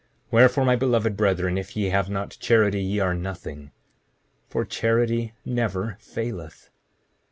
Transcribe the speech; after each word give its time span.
7:46 0.01 0.07
Wherefore, 0.31 0.65
my 0.65 0.75
beloved 0.75 1.15
brethren, 1.15 1.57
if 1.59 1.77
ye 1.77 1.89
have 1.89 2.09
not 2.09 2.35
charity, 2.39 2.81
ye 2.81 2.97
are 2.99 3.13
nothing, 3.13 3.69
for 4.49 4.65
charity 4.65 5.33
never 5.45 5.95
faileth. 5.99 6.71